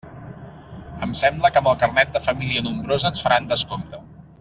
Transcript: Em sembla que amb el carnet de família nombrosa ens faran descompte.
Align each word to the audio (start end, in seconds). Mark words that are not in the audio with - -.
Em 1.07 1.13
sembla 1.21 1.53
que 1.57 1.63
amb 1.63 1.71
el 1.73 1.79
carnet 1.85 2.17
de 2.19 2.25
família 2.31 2.67
nombrosa 2.71 3.13
ens 3.15 3.23
faran 3.27 3.51
descompte. 3.57 4.07